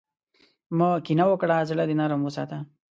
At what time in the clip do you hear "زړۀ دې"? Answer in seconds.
1.69-1.95